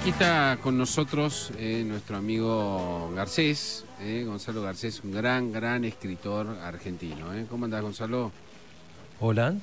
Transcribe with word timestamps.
aquí 0.00 0.10
está 0.10 0.58
con 0.62 0.76
nosotros 0.76 1.52
eh, 1.58 1.82
nuestro 1.86 2.16
amigo 2.16 3.10
Garcés, 3.14 3.84
eh, 4.00 4.24
Gonzalo 4.26 4.62
Garcés, 4.62 5.00
un 5.02 5.12
gran, 5.12 5.52
gran 5.52 5.84
escritor 5.84 6.58
argentino. 6.62 7.32
Eh. 7.34 7.46
¿Cómo 7.48 7.64
andás, 7.64 7.82
Gonzalo? 7.82 8.30
Hola. 9.20 9.54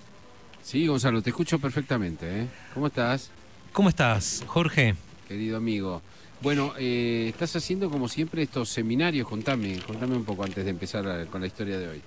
Sí, 0.64 0.88
Gonzalo, 0.88 1.22
te 1.22 1.30
escucho 1.30 1.60
perfectamente. 1.60 2.48
¿Cómo 2.74 2.88
estás? 2.88 3.30
¿Cómo 3.74 3.90
estás, 3.90 4.44
Jorge? 4.48 4.96
Querido 5.28 5.58
amigo. 5.58 6.02
Bueno, 6.42 6.74
estás 6.78 7.56
haciendo 7.56 7.90
como 7.90 8.08
siempre 8.08 8.42
estos 8.44 8.70
seminarios. 8.70 9.28
Contame, 9.28 9.80
contame 9.86 10.16
un 10.16 10.26
poco 10.26 10.44
antes 10.44 10.64
de 10.64 10.72
empezar 10.72 11.28
con 11.28 11.42
la 11.42 11.48
historia 11.48 11.78
de 11.78 11.88
hoy. 11.90 12.02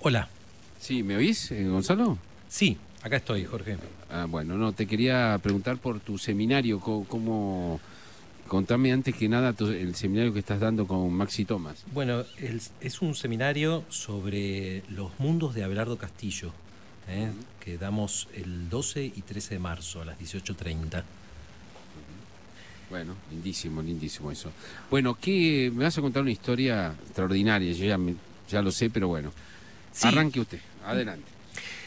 Hola. 0.00 0.28
Sí, 0.78 1.02
¿me 1.02 1.16
oís, 1.16 1.50
Gonzalo? 1.50 2.18
Sí, 2.48 2.78
Acá 3.02 3.16
estoy, 3.16 3.44
Jorge. 3.44 3.76
Ah, 4.10 4.26
bueno, 4.28 4.56
no, 4.56 4.72
te 4.72 4.86
quería 4.86 5.38
preguntar 5.42 5.78
por 5.78 5.98
tu 5.98 6.18
seminario, 6.18 6.78
cómo, 6.78 7.80
contame 8.46 8.92
antes 8.92 9.14
que 9.16 9.28
nada 9.28 9.54
el 9.58 9.94
seminario 9.96 10.32
que 10.32 10.38
estás 10.38 10.60
dando 10.60 10.86
con 10.86 11.12
Maxi 11.12 11.44
Tomás. 11.44 11.82
Bueno, 11.92 12.24
es 12.80 13.02
un 13.02 13.16
seminario 13.16 13.84
sobre 13.88 14.84
los 14.88 15.18
mundos 15.18 15.54
de 15.54 15.64
Abelardo 15.64 15.98
Castillo, 15.98 16.52
¿eh? 17.08 17.30
que 17.58 17.76
damos 17.76 18.28
el 18.34 18.68
12 18.68 19.04
y 19.04 19.22
13 19.22 19.54
de 19.54 19.58
marzo 19.58 20.02
a 20.02 20.04
las 20.04 20.20
18.30. 20.20 21.02
Bueno, 22.88 23.16
lindísimo, 23.30 23.82
lindísimo 23.82 24.30
eso. 24.30 24.52
Bueno, 24.90 25.16
¿qué, 25.20 25.72
me 25.74 25.84
vas 25.84 25.98
a 25.98 26.02
contar 26.02 26.22
una 26.22 26.30
historia 26.30 26.94
extraordinaria, 27.04 27.72
yo 27.72 27.84
ya, 27.84 27.98
ya 28.48 28.62
lo 28.62 28.70
sé, 28.70 28.90
pero 28.90 29.08
bueno. 29.08 29.32
Arranque 30.02 30.40
usted, 30.40 30.60
adelante. 30.84 31.41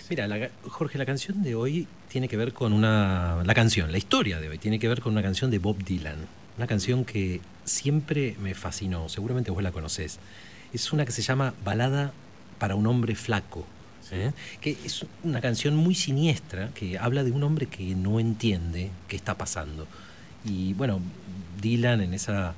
Mira, 0.07 0.27
Jorge, 0.67 0.99
la 0.99 1.05
canción 1.05 1.41
de 1.41 1.55
hoy 1.55 1.87
tiene 2.09 2.27
que 2.27 2.37
ver 2.37 2.53
con 2.53 2.73
una. 2.73 3.41
La 3.43 3.55
canción, 3.55 3.91
la 3.91 3.97
historia 3.97 4.39
de 4.39 4.49
hoy, 4.49 4.59
tiene 4.59 4.77
que 4.77 4.87
ver 4.87 5.01
con 5.01 5.13
una 5.13 5.23
canción 5.23 5.49
de 5.49 5.57
Bob 5.57 5.83
Dylan. 5.83 6.27
Una 6.57 6.67
canción 6.67 7.05
que 7.05 7.41
siempre 7.63 8.35
me 8.39 8.53
fascinó, 8.53 9.09
seguramente 9.09 9.49
vos 9.49 9.63
la 9.63 9.71
conocés. 9.71 10.19
Es 10.73 10.93
una 10.93 11.05
que 11.05 11.11
se 11.11 11.23
llama 11.23 11.55
Balada 11.63 12.13
para 12.59 12.75
un 12.75 12.85
hombre 12.85 13.15
flaco. 13.15 13.65
¿eh? 14.11 14.31
Que 14.61 14.77
es 14.85 15.07
una 15.23 15.41
canción 15.41 15.75
muy 15.75 15.95
siniestra 15.95 16.69
que 16.75 16.99
habla 16.99 17.23
de 17.23 17.31
un 17.31 17.41
hombre 17.41 17.65
que 17.65 17.95
no 17.95 18.19
entiende 18.19 18.91
qué 19.07 19.15
está 19.15 19.39
pasando. 19.39 19.87
Y 20.45 20.73
bueno, 20.73 21.01
Dylan 21.59 22.01
en 22.01 22.13
esa 22.13 22.53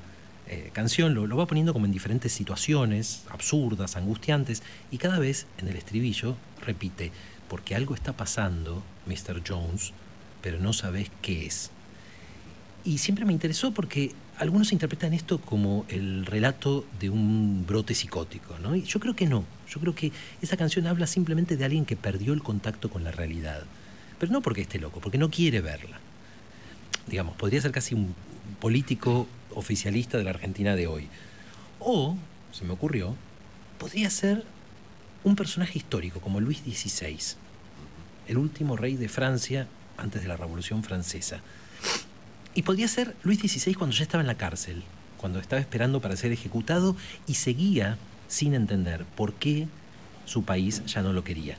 eh, 0.47 0.69
canción 0.73 1.13
lo, 1.13 1.25
lo, 1.25 1.37
va 1.37 1.47
poniendo 1.47 1.71
como 1.71 1.85
en 1.85 1.93
diferentes 1.93 2.33
situaciones 2.33 3.23
absurdas, 3.29 3.95
angustiantes, 3.95 4.63
y 4.91 4.97
cada 4.97 5.17
vez 5.17 5.47
en 5.59 5.69
el 5.69 5.77
estribillo 5.77 6.35
repite, 6.65 7.11
porque 7.49 7.75
algo 7.75 7.95
está 7.95 8.13
pasando, 8.13 8.83
Mr. 9.05 9.41
Jones, 9.47 9.93
pero 10.41 10.59
no 10.59 10.73
sabes 10.73 11.09
qué 11.21 11.45
es. 11.45 11.71
Y 12.83 12.99
siempre 12.99 13.25
me 13.25 13.33
interesó 13.33 13.71
porque 13.71 14.13
algunos 14.37 14.71
interpretan 14.71 15.13
esto 15.13 15.39
como 15.39 15.85
el 15.89 16.25
relato 16.25 16.85
de 16.99 17.09
un 17.09 17.65
brote 17.67 17.95
psicótico, 17.95 18.57
¿no? 18.59 18.75
Y 18.75 18.83
yo 18.83 18.99
creo 18.99 19.15
que 19.15 19.25
no. 19.25 19.45
Yo 19.69 19.79
creo 19.79 19.95
que 19.95 20.11
esa 20.41 20.57
canción 20.57 20.87
habla 20.87 21.07
simplemente 21.07 21.57
de 21.57 21.65
alguien 21.65 21.85
que 21.85 21.95
perdió 21.95 22.33
el 22.33 22.43
contacto 22.43 22.89
con 22.89 23.03
la 23.03 23.11
realidad. 23.11 23.63
Pero 24.19 24.31
no 24.31 24.41
porque 24.41 24.61
esté 24.61 24.79
loco, 24.79 25.01
porque 25.01 25.17
no 25.17 25.29
quiere 25.29 25.59
verla. 25.61 25.99
Digamos, 27.07 27.35
podría 27.35 27.61
ser 27.61 27.71
casi 27.71 27.95
un 27.95 28.15
político 28.59 29.27
oficialista 29.53 30.17
de 30.17 30.23
la 30.23 30.29
Argentina 30.31 30.75
de 30.75 30.87
hoy. 30.87 31.07
O, 31.79 32.15
se 32.51 32.63
me 32.63 32.73
ocurrió, 32.73 33.15
podría 33.79 34.09
ser 34.09 34.45
un 35.23 35.35
personaje 35.35 35.77
histórico 35.77 36.19
como 36.19 36.39
Luis 36.39 36.59
XVI, 36.59 37.17
el 38.27 38.37
último 38.37 38.75
rey 38.75 38.95
de 38.95 39.09
Francia 39.09 39.67
antes 39.97 40.21
de 40.21 40.27
la 40.27 40.37
Revolución 40.37 40.83
Francesa. 40.83 41.41
Y 42.53 42.63
podría 42.63 42.87
ser 42.87 43.15
Luis 43.23 43.39
XVI 43.39 43.75
cuando 43.75 43.95
ya 43.95 44.03
estaba 44.03 44.21
en 44.21 44.27
la 44.27 44.37
cárcel, 44.37 44.83
cuando 45.17 45.39
estaba 45.39 45.59
esperando 45.59 46.01
para 46.01 46.17
ser 46.17 46.31
ejecutado 46.31 46.95
y 47.27 47.35
seguía 47.35 47.97
sin 48.27 48.53
entender 48.53 49.05
por 49.15 49.33
qué 49.33 49.67
su 50.25 50.43
país 50.43 50.83
ya 50.85 51.01
no 51.01 51.13
lo 51.13 51.23
quería. 51.23 51.57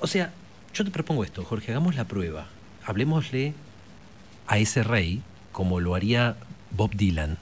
O 0.00 0.06
sea, 0.06 0.32
yo 0.72 0.84
te 0.84 0.90
propongo 0.90 1.24
esto, 1.24 1.44
Jorge, 1.44 1.72
hagamos 1.72 1.96
la 1.96 2.04
prueba. 2.04 2.46
Hablemosle 2.84 3.54
a 4.46 4.58
ese 4.58 4.82
rey 4.82 5.22
como 5.52 5.80
lo 5.80 5.94
haría 5.94 6.36
Bob 6.70 6.94
Dylan. 6.94 7.38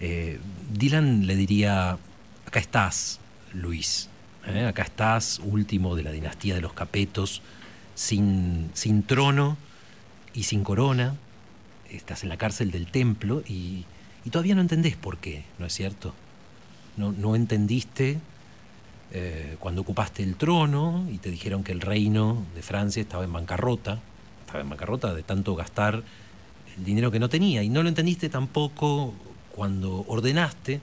Eh, 0.00 0.40
Dylan 0.72 1.26
le 1.26 1.36
diría, 1.36 1.98
acá 2.54 2.60
estás, 2.60 3.18
Luis. 3.52 4.08
¿eh? 4.46 4.64
Acá 4.64 4.84
estás, 4.84 5.40
último 5.40 5.96
de 5.96 6.04
la 6.04 6.12
dinastía 6.12 6.54
de 6.54 6.60
los 6.60 6.72
Capetos, 6.72 7.42
sin, 7.96 8.70
sin 8.74 9.02
trono 9.02 9.56
y 10.34 10.44
sin 10.44 10.62
corona. 10.62 11.16
Estás 11.90 12.22
en 12.22 12.28
la 12.28 12.36
cárcel 12.36 12.70
del 12.70 12.86
templo 12.86 13.42
y, 13.48 13.86
todavía 14.30 14.54
no 14.54 14.60
entendés 14.60 14.94
por 14.94 15.16
qué, 15.16 15.42
¿no 15.58 15.66
es 15.66 15.72
cierto? 15.72 16.14
No, 16.96 17.10
no 17.10 17.34
entendiste 17.34 18.20
eh, 19.10 19.56
cuando 19.58 19.80
ocupaste 19.80 20.22
el 20.22 20.36
trono 20.36 21.08
y 21.12 21.18
te 21.18 21.32
dijeron 21.32 21.64
que 21.64 21.72
el 21.72 21.80
reino 21.80 22.46
de 22.54 22.62
Francia 22.62 23.02
estaba 23.02 23.24
en 23.24 23.32
bancarrota, 23.32 23.98
estaba 24.46 24.60
en 24.60 24.70
bancarrota 24.70 25.12
de 25.12 25.24
tanto 25.24 25.56
gastar 25.56 26.04
el 26.78 26.84
dinero 26.84 27.10
que 27.10 27.18
no 27.18 27.28
tenía, 27.28 27.64
y 27.64 27.68
no 27.68 27.82
lo 27.82 27.88
entendiste 27.88 28.28
tampoco 28.28 29.12
cuando 29.50 30.04
ordenaste 30.06 30.80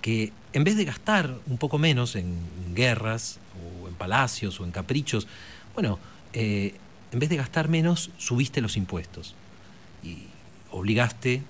que 0.00 0.32
en 0.52 0.64
vez 0.64 0.76
de 0.76 0.84
gastar 0.84 1.36
un 1.46 1.58
poco 1.58 1.78
menos 1.78 2.16
en 2.16 2.38
guerras 2.74 3.38
o 3.82 3.88
en 3.88 3.94
palacios 3.94 4.60
o 4.60 4.64
en 4.64 4.72
caprichos, 4.72 5.26
bueno, 5.74 5.98
eh, 6.32 6.74
en 7.12 7.18
vez 7.18 7.28
de 7.28 7.36
gastar 7.36 7.68
menos, 7.68 8.10
subiste 8.18 8.60
los 8.60 8.76
impuestos 8.76 9.34
y 10.02 10.24
obligaste 10.70 11.42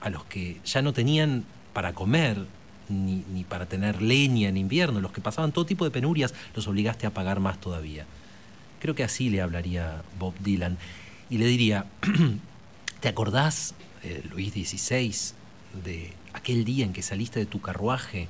a 0.00 0.10
los 0.10 0.24
que 0.24 0.60
ya 0.64 0.82
no 0.82 0.92
tenían 0.92 1.44
para 1.72 1.92
comer 1.94 2.46
ni, 2.88 3.44
para 3.44 3.66
tener 3.66 4.00
leña 4.00 4.48
en 4.48 4.56
invierno, 4.56 5.00
los 5.00 5.12
que 5.12 5.20
pasaban 5.20 5.52
todo 5.52 5.66
tipo 5.66 5.84
de 5.84 5.90
penurias, 5.90 6.34
los 6.54 6.66
obligaste 6.68 7.06
a 7.06 7.10
pagar 7.10 7.40
más 7.40 7.60
todavía. 7.60 8.06
Creo 8.80 8.94
que 8.94 9.04
así 9.04 9.28
le 9.28 9.42
hablaría 9.42 10.02
Bob 10.18 10.34
Dylan 10.40 10.78
y 11.28 11.38
le 11.38 11.46
diría, 11.46 11.86
¿te 13.00 13.08
acordás, 13.08 13.74
eh, 14.02 14.22
Luis 14.30 14.52
XVI, 14.52 15.14
de 15.84 16.12
aquel 16.38 16.64
día 16.64 16.84
en 16.84 16.92
que 16.92 17.02
saliste 17.02 17.38
de 17.38 17.46
tu 17.46 17.60
carruaje 17.60 18.28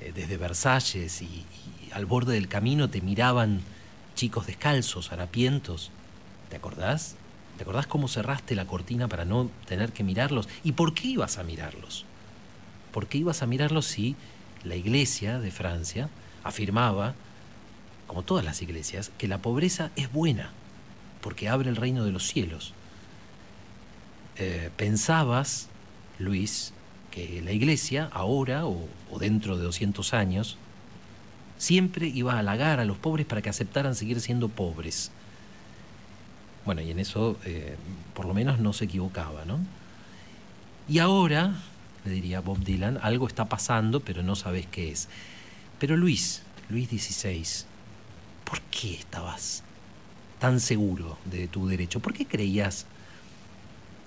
eh, 0.00 0.12
desde 0.14 0.36
Versalles 0.36 1.22
y, 1.22 1.44
al 1.92 2.06
borde 2.06 2.34
del 2.34 2.48
camino 2.48 2.90
te 2.90 3.00
miraban 3.00 3.60
chicos 4.16 4.46
descalzos, 4.46 5.12
harapientos. 5.12 5.90
¿Te 6.50 6.56
acordás? 6.56 7.14
¿Te 7.56 7.62
acordás 7.62 7.86
cómo 7.86 8.08
cerraste 8.08 8.56
la 8.56 8.66
cortina 8.66 9.06
para 9.06 9.24
no 9.24 9.48
tener 9.66 9.92
que 9.92 10.02
mirarlos? 10.02 10.48
¿Y 10.64 10.72
por 10.72 10.92
qué 10.92 11.08
ibas 11.08 11.38
a 11.38 11.44
mirarlos? 11.44 12.04
¿Por 12.92 13.06
qué 13.06 13.18
ibas 13.18 13.42
a 13.42 13.46
mirarlos 13.46 13.86
si 13.86 14.16
la 14.64 14.74
iglesia 14.74 15.38
de 15.38 15.52
Francia 15.52 16.08
afirmaba, 16.42 17.14
como 18.08 18.22
todas 18.22 18.44
las 18.44 18.60
iglesias, 18.60 19.12
que 19.16 19.28
la 19.28 19.38
pobreza 19.38 19.92
es 19.94 20.12
buena, 20.12 20.50
porque 21.20 21.48
abre 21.48 21.70
el 21.70 21.76
reino 21.76 22.04
de 22.04 22.12
los 22.12 22.26
cielos? 22.26 22.74
Eh, 24.36 24.70
pensabas, 24.76 25.68
Luis, 26.18 26.72
que 27.14 27.40
la 27.42 27.52
iglesia, 27.52 28.10
ahora 28.12 28.66
o, 28.66 28.88
dentro 29.20 29.56
de 29.56 29.62
200 29.62 30.14
años, 30.14 30.56
siempre 31.58 32.08
iba 32.08 32.34
a 32.34 32.40
halagar 32.40 32.80
a 32.80 32.84
los 32.84 32.98
pobres 32.98 33.24
para 33.24 33.40
que 33.40 33.48
aceptaran 33.48 33.94
seguir 33.94 34.20
siendo 34.20 34.48
pobres. 34.48 35.12
Bueno, 36.64 36.82
y 36.82 36.90
en 36.90 36.98
eso 36.98 37.38
eh, 37.44 37.76
por 38.14 38.26
lo 38.26 38.34
menos 38.34 38.58
no 38.58 38.72
se 38.72 38.86
equivocaba, 38.86 39.44
¿no? 39.44 39.60
Y 40.88 40.98
ahora, 40.98 41.54
le 42.04 42.10
diría 42.10 42.40
Bob 42.40 42.58
Dylan, 42.58 42.98
algo 43.00 43.28
está 43.28 43.44
pasando, 43.44 44.00
pero 44.00 44.24
no 44.24 44.34
sabes 44.34 44.66
qué 44.66 44.90
es. 44.90 45.08
Pero 45.78 45.96
Luis, 45.96 46.42
Luis 46.68 46.88
XVI, 46.88 47.64
¿por 48.44 48.60
qué 48.62 48.94
estabas 48.94 49.62
tan 50.40 50.58
seguro 50.58 51.16
de 51.26 51.46
tu 51.46 51.68
derecho? 51.68 52.00
¿Por 52.00 52.12
qué 52.12 52.26
creías 52.26 52.86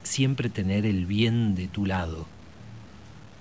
siempre 0.03 0.49
tener 0.49 0.85
el 0.85 1.05
bien 1.05 1.55
de 1.55 1.67
tu 1.67 1.85
lado? 1.85 2.27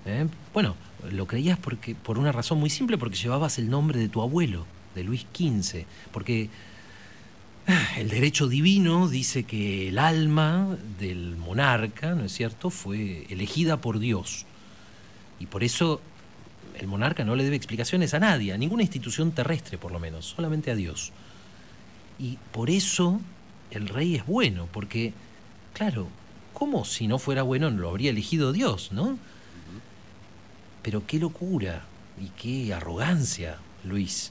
¿Eh? 0.07 0.27
Bueno, 0.53 0.77
lo 1.11 1.27
creías 1.27 1.59
porque, 1.59 1.95
por 1.95 2.19
una 2.19 2.33
razón 2.33 2.59
muy 2.59 2.71
simple, 2.71 2.99
porque 2.99 3.17
llevabas 3.17 3.59
el 3.59 3.69
nombre 3.69 3.99
de 3.99 4.09
tu 4.09 4.23
abuelo, 4.23 4.67
de 4.95 5.05
Luis 5.05 5.27
XV, 5.35 5.85
porque 6.13 6.49
el 7.99 8.09
derecho 8.09 8.49
divino 8.49 9.09
dice 9.09 9.45
que 9.45 9.89
el 9.89 9.99
alma 9.99 10.77
del 10.99 11.37
monarca, 11.37 12.15
¿no 12.15 12.25
es 12.25 12.33
cierto?, 12.33 12.71
fue 12.71 13.27
elegida 13.31 13.81
por 13.81 13.99
Dios. 13.99 14.47
Y 15.39 15.47
por 15.47 15.65
eso 15.65 16.01
el 16.79 16.87
monarca 16.87 17.25
no 17.25 17.37
le 17.37 17.45
debe 17.45 17.57
explicaciones 17.57 18.15
a 18.15 18.21
nadie, 18.21 18.53
a 18.53 18.59
ninguna 18.59 18.83
institución 18.83 19.33
terrestre 19.33 19.79
por 19.79 19.93
lo 19.93 19.99
menos, 19.99 20.27
solamente 20.27 20.71
a 20.71 20.75
Dios. 20.75 21.13
Y 22.19 22.39
por 22.53 22.71
eso 22.71 23.21
el 23.71 23.89
rey 23.89 24.17
es 24.17 24.27
bueno, 24.27 24.69
porque, 24.73 25.13
claro, 25.75 26.09
¿cómo 26.55 26.85
si 26.85 27.07
no 27.07 27.19
fuera 27.19 27.43
bueno 27.43 27.71
lo 27.71 27.91
habría 27.91 28.11
elegido 28.11 28.53
Dios, 28.53 28.93
no? 28.93 29.19
Pero 30.87 31.05
qué 31.05 31.19
locura 31.19 31.83
y 32.17 32.29
qué 32.41 32.73
arrogancia, 32.73 33.57
Luis. 33.83 34.31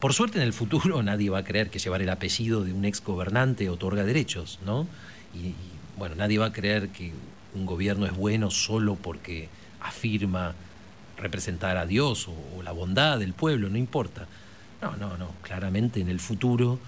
Por 0.00 0.12
suerte 0.12 0.38
en 0.38 0.42
el 0.42 0.52
futuro 0.52 1.00
nadie 1.04 1.30
va 1.30 1.38
a 1.38 1.44
creer 1.44 1.70
que 1.70 1.78
llevar 1.78 2.02
el 2.02 2.10
apellido 2.10 2.64
de 2.64 2.72
un 2.72 2.84
ex 2.84 3.00
gobernante 3.04 3.70
otorga 3.70 4.02
derechos, 4.02 4.58
¿no? 4.66 4.88
Y, 5.32 5.54
bueno, 5.96 6.16
nadie 6.16 6.38
va 6.38 6.46
a 6.46 6.52
creer 6.52 6.88
que 6.88 7.12
un 7.54 7.64
gobierno 7.64 8.06
es 8.06 8.16
bueno 8.16 8.50
solo 8.50 8.96
porque 8.96 9.48
afirma 9.80 10.56
representar 11.16 11.76
a 11.76 11.86
Dios 11.86 12.26
o, 12.26 12.60
la 12.64 12.72
bondad 12.72 13.20
del 13.20 13.34
pueblo, 13.34 13.68
no 13.68 13.78
importa. 13.78 14.26
No, 14.82 14.96
no, 14.96 15.16
no. 15.16 15.30
Claramente 15.42 16.00
en 16.00 16.08
el 16.08 16.18
futuro 16.18 16.80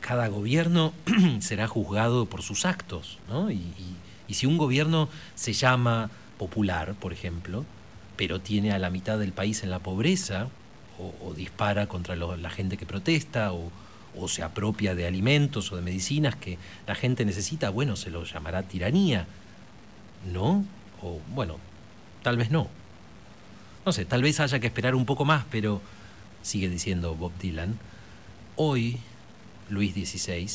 cada 0.00 0.26
gobierno 0.26 0.92
será 1.38 1.68
juzgado 1.68 2.26
por 2.26 2.42
sus 2.42 2.66
actos, 2.66 3.20
¿no? 3.28 3.52
Y, 3.52 3.62
si 4.28 4.46
un 4.46 4.56
gobierno 4.56 5.10
se 5.34 5.52
llama 5.52 6.10
popular, 6.42 6.94
por 6.94 7.12
ejemplo, 7.12 7.64
pero 8.16 8.40
tiene 8.40 8.72
a 8.72 8.80
la 8.80 8.90
mitad 8.90 9.16
del 9.16 9.32
país 9.32 9.62
en 9.62 9.70
la 9.70 9.78
pobreza, 9.78 10.48
o, 10.98 11.34
dispara 11.34 11.86
contra 11.86 12.16
la 12.16 12.50
gente 12.50 12.76
que 12.76 12.84
protesta, 12.84 13.52
o, 13.52 13.70
o 14.18 14.26
se 14.26 14.42
apropia 14.42 14.96
de 14.96 15.06
alimentos 15.06 15.70
o 15.70 15.76
de 15.76 15.82
medicinas 15.82 16.34
que 16.34 16.58
la 16.86 16.96
gente 16.96 17.24
necesita, 17.24 17.70
bueno, 17.70 17.94
se 17.94 18.10
lo 18.10 18.24
llamará 18.24 18.64
tiranía. 18.64 19.26
¿No? 20.32 20.64
O 21.00 21.20
bueno, 21.32 21.58
tal 22.24 22.36
vez 22.36 22.50
no. 22.50 22.68
No 23.86 23.92
sé, 23.92 24.04
tal 24.04 24.22
vez 24.22 24.40
haya 24.40 24.58
que 24.58 24.66
esperar 24.66 24.96
un 24.96 25.06
poco 25.06 25.24
más, 25.24 25.44
pero 25.48 25.80
sigue 26.42 26.68
diciendo 26.68 27.14
Bob 27.14 27.32
Dylan, 27.38 27.78
hoy, 28.56 28.98
Luis 29.70 29.94
XVI, 29.94 30.48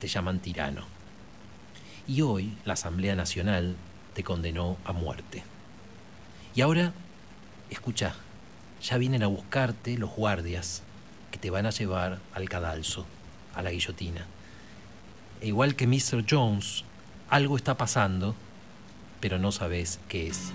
te 0.00 0.08
llaman 0.08 0.40
tirano. 0.40 0.86
Y 2.08 2.22
hoy 2.22 2.52
la 2.64 2.72
Asamblea 2.72 3.14
Nacional 3.14 3.76
te 4.14 4.24
condenó 4.24 4.76
a 4.84 4.92
muerte. 4.92 5.42
Y 6.54 6.60
ahora, 6.62 6.92
escucha, 7.70 8.14
ya 8.82 8.98
vienen 8.98 9.22
a 9.22 9.28
buscarte 9.28 9.96
los 9.96 10.10
guardias 10.10 10.82
que 11.30 11.38
te 11.38 11.50
van 11.50 11.66
a 11.66 11.70
llevar 11.70 12.18
al 12.34 12.48
cadalso, 12.48 13.06
a 13.54 13.62
la 13.62 13.70
guillotina. 13.70 14.26
E 15.40 15.48
igual 15.48 15.76
que 15.76 15.86
Mr. 15.86 16.24
Jones, 16.28 16.84
algo 17.28 17.56
está 17.56 17.76
pasando, 17.76 18.34
pero 19.20 19.38
no 19.38 19.52
sabes 19.52 20.00
qué 20.08 20.28
es. 20.28 20.52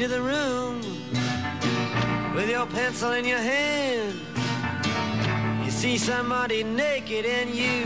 Into 0.00 0.14
the 0.14 0.22
room 0.22 0.80
with 2.34 2.48
your 2.48 2.64
pencil 2.64 3.12
in 3.12 3.26
your 3.26 3.38
hand. 3.38 4.18
You 5.62 5.70
see 5.70 5.98
somebody 5.98 6.64
naked 6.64 7.26
and 7.26 7.50
you, 7.50 7.84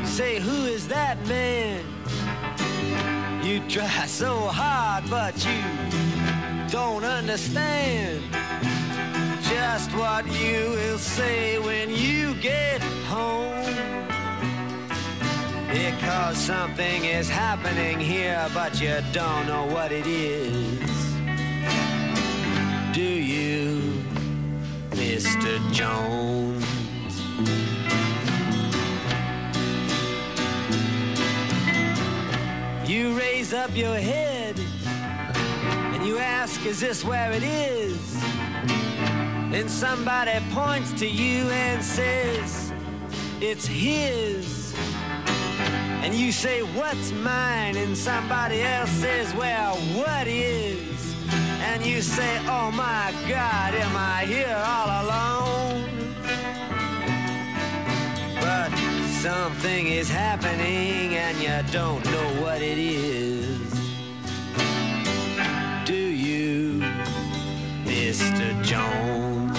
you 0.00 0.06
say, 0.06 0.38
Who 0.38 0.66
is 0.66 0.86
that 0.88 1.16
man? 1.26 1.82
You 3.42 3.66
try 3.70 3.86
so 4.06 4.36
hard, 4.36 5.08
but 5.08 5.34
you 5.46 5.62
don't 6.68 7.04
understand 7.04 8.22
just 9.48 9.94
what 9.94 10.26
you 10.26 10.72
will 10.76 10.98
say 10.98 11.58
when 11.58 11.88
you 11.88 12.34
get 12.34 12.82
home. 13.06 13.74
Because 15.68 16.36
something 16.36 17.04
is 17.06 17.30
happening 17.30 17.98
here, 17.98 18.46
but 18.52 18.78
you 18.78 19.00
don't 19.12 19.46
know 19.46 19.64
what 19.64 19.90
it 19.90 20.06
is. 20.06 20.83
Do 22.94 23.02
you, 23.02 24.04
Mr. 24.90 25.58
Jones? 25.72 26.64
You 32.88 33.18
raise 33.18 33.52
up 33.52 33.76
your 33.76 33.96
head 33.96 34.56
and 34.86 36.06
you 36.06 36.18
ask, 36.18 36.64
Is 36.64 36.78
this 36.78 37.04
where 37.04 37.32
it 37.32 37.42
is? 37.42 38.14
Then 39.50 39.68
somebody 39.68 40.38
points 40.52 40.92
to 41.00 41.08
you 41.08 41.50
and 41.50 41.82
says, 41.82 42.72
It's 43.40 43.66
his. 43.66 44.72
And 46.04 46.14
you 46.14 46.30
say, 46.30 46.62
What's 46.62 47.10
mine? 47.10 47.76
And 47.76 47.98
somebody 47.98 48.62
else 48.62 48.90
says, 48.90 49.34
Well, 49.34 49.74
what 49.98 50.28
is? 50.28 50.73
And 51.74 51.84
you 51.84 52.00
say, 52.00 52.38
Oh 52.46 52.70
my 52.70 53.12
God, 53.28 53.74
am 53.74 53.96
I 53.96 54.24
here 54.26 54.56
all 54.74 54.88
alone? 55.02 56.14
But 58.40 58.70
something 59.20 59.88
is 59.88 60.08
happening 60.08 61.16
and 61.16 61.36
you 61.42 61.72
don't 61.72 62.04
know 62.04 62.28
what 62.42 62.62
it 62.62 62.78
is. 62.78 63.72
Do 65.84 66.02
you, 66.26 66.80
Mr. 67.84 68.46
Jones? 68.62 69.58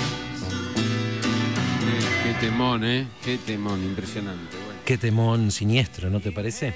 Qué 2.24 2.34
temón, 2.40 2.84
¿eh? 2.86 3.08
Qué 3.24 3.38
temón, 3.38 3.84
impresionante. 3.84 4.56
Bueno. 4.66 4.80
Qué 4.86 4.98
temón 4.98 5.52
siniestro, 5.52 6.10
¿no 6.10 6.22
te 6.22 6.32
parece? 6.32 6.74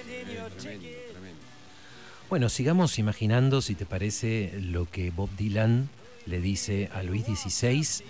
Bueno, 2.29 2.47
sigamos 2.49 2.99
imaginando, 2.99 3.59
si 3.59 3.73
te 3.73 3.87
parece, 3.87 4.53
lo 4.61 4.87
que 4.87 5.09
Bob 5.09 5.31
Dylan 5.35 5.89
le 6.27 6.39
dice 6.39 6.87
a 6.93 7.01
Luis 7.01 7.25
XVI 7.25 8.03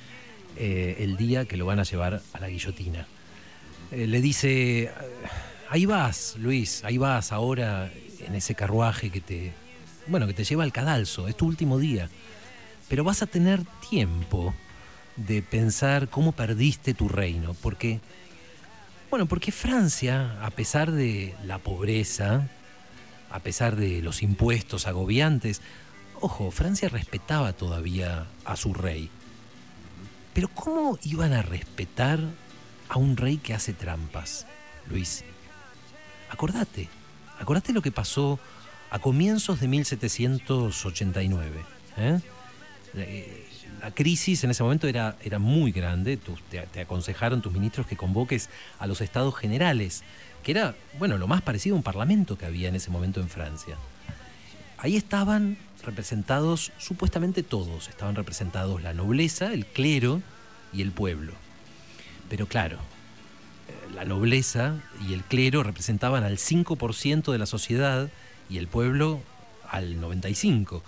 eh, 0.57 0.97
el 0.99 1.15
día 1.15 1.45
que 1.45 1.55
lo 1.55 1.65
van 1.65 1.79
a 1.79 1.83
llevar 1.83 2.21
a 2.33 2.39
la 2.41 2.49
guillotina. 2.49 3.07
Eh, 3.91 4.07
le 4.07 4.19
dice, 4.19 4.91
ahí 5.69 5.85
vas, 5.85 6.35
Luis, 6.37 6.83
ahí 6.83 6.97
vas 6.97 7.31
ahora 7.31 7.89
en 8.19 8.35
ese 8.35 8.55
carruaje 8.55 9.09
que 9.09 9.21
te, 9.21 9.53
bueno, 10.07 10.27
que 10.27 10.33
te 10.33 10.43
lleva 10.43 10.65
al 10.65 10.73
cadalso, 10.73 11.29
es 11.29 11.37
tu 11.37 11.45
último 11.45 11.79
día, 11.79 12.09
pero 12.89 13.05
vas 13.05 13.21
a 13.21 13.25
tener 13.25 13.61
tiempo 13.89 14.53
de 15.15 15.41
pensar 15.41 16.09
cómo 16.09 16.33
perdiste 16.33 16.93
tu 16.93 17.07
reino, 17.07 17.55
porque, 17.61 18.01
bueno, 19.09 19.27
porque 19.27 19.53
Francia, 19.53 20.43
a 20.43 20.51
pesar 20.51 20.91
de 20.91 21.35
la 21.45 21.59
pobreza, 21.59 22.49
a 23.29 23.39
pesar 23.39 23.75
de 23.75 24.01
los 24.01 24.23
impuestos 24.23 24.87
agobiantes. 24.87 25.61
Ojo, 26.19 26.51
Francia 26.51 26.89
respetaba 26.89 27.53
todavía 27.53 28.27
a 28.45 28.55
su 28.55 28.73
rey. 28.73 29.09
Pero 30.33 30.47
¿cómo 30.49 30.97
iban 31.03 31.33
a 31.33 31.41
respetar 31.41 32.19
a 32.87 32.97
un 32.97 33.17
rey 33.17 33.37
que 33.37 33.53
hace 33.53 33.73
trampas, 33.73 34.47
Luis? 34.87 35.23
Acordate, 36.29 36.87
acordate 37.39 37.73
lo 37.73 37.81
que 37.81 37.91
pasó 37.91 38.39
a 38.89 38.99
comienzos 38.99 39.59
de 39.59 39.67
1789. 39.67 41.65
¿eh? 41.97 42.19
Eh, 42.95 43.45
la 43.81 43.91
crisis 43.91 44.43
en 44.43 44.51
ese 44.51 44.63
momento 44.63 44.87
era, 44.87 45.17
era 45.23 45.39
muy 45.39 45.71
grande. 45.71 46.17
te, 46.17 46.61
te 46.61 46.81
aconsejaron 46.81 47.41
tus 47.41 47.53
ministros 47.53 47.87
que 47.87 47.95
convoques 47.95 48.49
a 48.77 48.87
los 48.87 49.01
estados 49.01 49.35
generales 49.35 50.03
que 50.43 50.51
era, 50.51 50.75
bueno, 50.97 51.17
lo 51.17 51.27
más 51.27 51.41
parecido 51.41 51.75
a 51.75 51.77
un 51.77 51.83
parlamento 51.83 52.37
que 52.37 52.45
había 52.45 52.69
en 52.69 52.75
ese 52.75 52.89
momento 52.89 53.19
en 53.19 53.29
Francia. 53.29 53.77
Ahí 54.77 54.95
estaban 54.95 55.57
representados 55.83 56.71
supuestamente 56.77 57.43
todos, 57.43 57.89
estaban 57.89 58.15
representados 58.15 58.81
la 58.81 58.93
nobleza, 58.93 59.53
el 59.53 59.65
clero 59.65 60.21
y 60.73 60.81
el 60.81 60.91
pueblo. 60.91 61.33
Pero 62.29 62.47
claro, 62.47 62.77
eh, 62.77 63.93
la 63.93 64.05
nobleza 64.05 64.75
y 65.07 65.13
el 65.13 65.23
clero 65.23 65.63
representaban 65.63 66.23
al 66.23 66.37
5% 66.37 67.31
de 67.31 67.37
la 67.37 67.45
sociedad 67.45 68.09
y 68.49 68.57
el 68.57 68.67
pueblo 68.67 69.21
al 69.69 69.99
95%. 69.99 70.81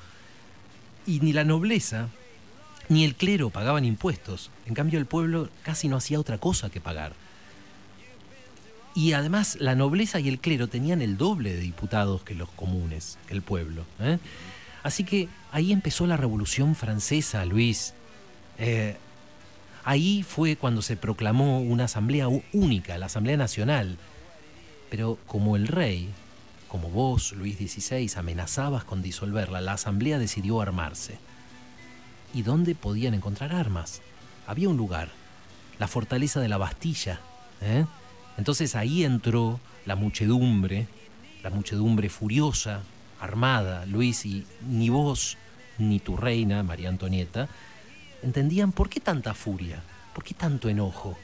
Y 1.08 1.20
ni 1.20 1.34
la 1.34 1.43
nobleza 1.43 2.10
ni 2.89 3.05
el 3.05 3.15
clero 3.15 3.50
pagaban 3.50 3.86
impuestos, 3.86 4.51
en 4.65 4.74
cambio 4.74 5.00
el 5.00 5.05
pueblo 5.05 5.50
casi 5.63 5.88
no 5.88 5.96
hacía 5.96 6.20
otra 6.20 6.38
cosa 6.38 6.70
que 6.70 6.81
pagar. 6.81 7.13
Y 8.93 9.13
además 9.13 9.57
la 9.60 9.75
nobleza 9.75 10.19
y 10.19 10.27
el 10.27 10.39
clero 10.39 10.67
tenían 10.67 11.01
el 11.01 11.17
doble 11.17 11.53
de 11.53 11.62
diputados 11.62 12.24
que 12.24 12.36
los 12.36 12.50
comunes, 12.50 13.17
que 13.27 13.33
el 13.33 13.41
pueblo. 13.41 13.86
¿eh? 14.00 14.19
Así 14.83 15.03
que 15.03 15.29
ahí 15.51 15.71
empezó 15.71 16.07
la 16.07 16.17
Revolución 16.17 16.75
Francesa, 16.75 17.45
Luis. 17.45 17.93
Eh, 18.57 18.98
ahí 19.86 20.24
fue 20.24 20.57
cuando 20.57 20.81
se 20.81 20.98
proclamó 20.98 21.62
una 21.62 21.86
asamblea 21.86 22.27
única, 22.53 22.98
la 22.98 23.05
Asamblea 23.05 23.38
Nacional. 23.38 23.98
Pero 24.89 25.17
como 25.25 25.55
el 25.55 25.67
rey, 25.67 26.10
como 26.67 26.89
vos, 26.89 27.31
Luis 27.31 27.57
XVI, 27.57 28.12
amenazabas 28.17 28.83
con 28.83 29.01
disolverla, 29.01 29.62
la 29.62 29.74
asamblea 29.74 30.19
decidió 30.19 30.62
armarse. 30.62 31.17
¿Y 32.33 32.41
dónde 32.41 32.75
podían 32.75 33.13
encontrar 33.13 33.53
armas? 33.53 34.01
Había 34.48 34.67
un 34.67 34.77
lugar, 34.77 35.10
la 35.79 35.88
fortaleza 35.88 36.41
de 36.41 36.50
la 36.50 36.57
Bastilla. 36.57 37.21
¿eh? 37.62 37.86
Entonces 38.41 38.75
ahí 38.75 39.03
entró 39.03 39.60
la 39.86 39.95
muchedumbre, 39.95 40.88
la 41.43 41.51
muchedumbre 41.51 42.10
furiosa, 42.10 42.81
armada, 43.19 43.86
Luis, 43.86 44.25
y 44.25 44.48
ni 44.67 44.89
vos 44.89 45.38
ni 45.77 46.00
tu 46.00 46.17
reina, 46.17 46.63
María 46.63 46.89
Antonieta, 46.89 47.50
entendían 48.24 48.71
por 48.71 48.89
qué 48.89 49.00
tanta 49.00 49.36
furia, 49.36 49.83
por 50.15 50.24
qué 50.24 50.33
tanto 50.33 50.69
enojo. 50.69 51.15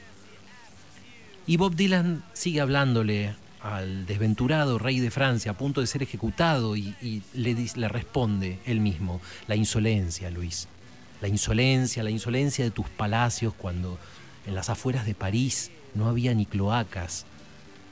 Y 1.47 1.57
Bob 1.57 1.74
Dylan 1.74 2.24
sigue 2.33 2.62
hablándole 2.62 3.33
al 3.63 4.05
desventurado 4.05 4.77
rey 4.77 5.00
de 5.00 5.09
Francia 5.09 5.53
a 5.53 5.57
punto 5.57 5.81
de 5.81 5.88
ser 5.88 6.03
ejecutado 6.03 6.77
y, 6.77 7.24
le, 7.33 7.55
le 7.55 7.88
responde 7.88 8.59
él 8.63 8.79
mismo, 8.79 9.21
la 9.47 9.55
insolencia, 9.55 10.29
Luis, 10.29 10.67
la 11.19 11.29
insolencia, 11.29 12.03
la 12.03 12.12
insolencia 12.12 12.63
de 12.63 12.69
tus 12.69 12.88
palacios 12.89 13.55
cuando 13.55 13.97
en 14.45 14.53
las 14.53 14.69
afueras 14.69 15.07
de 15.07 15.15
París 15.15 15.71
no 15.96 16.08
había 16.08 16.34
ni 16.34 16.46
cloacas, 16.46 17.25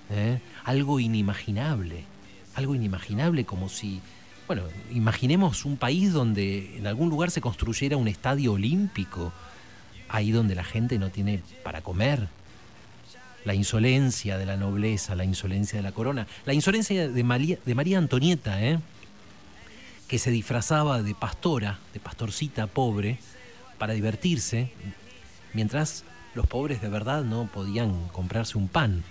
¿eh? 0.10 0.40
algo 0.64 1.00
inimaginable, 1.00 2.04
algo 2.56 2.76
inimaginable 2.76 3.46
como 3.46 3.70
si, 3.70 4.02
bueno, 4.48 4.64
imaginemos 4.92 5.66
un 5.66 5.78
país 5.78 6.14
donde 6.14 6.78
en 6.78 6.88
algún 6.88 7.10
lugar 7.10 7.32
se 7.32 7.42
construyera 7.42 7.98
un 7.98 8.08
estadio 8.08 8.54
olímpico, 8.54 9.34
ahí 10.10 10.32
donde 10.32 10.56
la 10.56 10.64
gente 10.64 11.00
no 11.00 11.10
tiene 11.10 11.42
para 11.64 11.82
comer, 11.82 12.28
la 13.44 13.54
insolencia 13.54 14.38
de 14.38 14.46
la 14.46 14.58
nobleza, 14.58 15.16
la 15.16 15.24
insolencia 15.24 15.78
de 15.78 15.84
la 15.84 15.92
corona, 15.92 16.28
la 16.46 16.54
insolencia 16.54 17.08
de 17.08 17.24
María, 17.24 17.58
de 17.64 17.76
María 17.76 18.00
Antonieta, 18.00 18.64
¿eh? 18.64 18.80
que 20.08 20.20
se 20.20 20.32
disfrazaba 20.32 21.02
de 21.02 21.16
pastora, 21.16 21.80
de 21.94 22.00
pastorcita 22.00 22.68
pobre, 22.68 23.20
para 23.78 23.94
divertirse, 23.94 24.72
mientras 25.54 26.04
los 26.36 26.46
pobres 26.48 26.82
de 26.82 26.90
verdad 26.90 27.24
no 27.24 27.50
podían 27.52 28.08
comprarse 28.10 28.58
un 28.58 28.68
pan. 28.68 29.04